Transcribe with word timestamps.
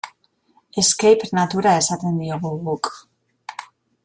Escape-natura 0.83 1.75
esaten 1.83 2.19
diogu 2.23 2.53
guk. 2.71 2.93